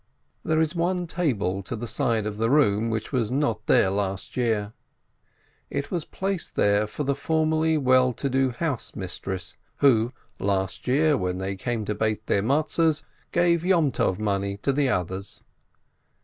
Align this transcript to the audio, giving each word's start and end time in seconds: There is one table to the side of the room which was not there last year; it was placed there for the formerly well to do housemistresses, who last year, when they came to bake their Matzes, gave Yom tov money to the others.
There 0.43 0.59
is 0.59 0.73
one 0.73 1.05
table 1.05 1.61
to 1.61 1.75
the 1.75 1.85
side 1.85 2.25
of 2.25 2.37
the 2.37 2.49
room 2.49 2.89
which 2.89 3.11
was 3.11 3.31
not 3.31 3.67
there 3.67 3.91
last 3.91 4.35
year; 4.35 4.73
it 5.69 5.91
was 5.91 6.05
placed 6.05 6.55
there 6.55 6.87
for 6.87 7.03
the 7.03 7.13
formerly 7.13 7.77
well 7.77 8.11
to 8.13 8.27
do 8.27 8.49
housemistresses, 8.51 9.57
who 9.77 10.11
last 10.39 10.87
year, 10.87 11.15
when 11.17 11.37
they 11.37 11.55
came 11.55 11.85
to 11.85 11.93
bake 11.93 12.25
their 12.25 12.41
Matzes, 12.41 13.03
gave 13.31 13.63
Yom 13.63 13.91
tov 13.91 14.17
money 14.17 14.57
to 14.63 14.73
the 14.73 14.89
others. 14.89 15.41